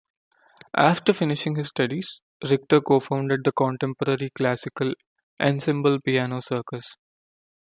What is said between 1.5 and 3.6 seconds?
his studies, Richter co-founded the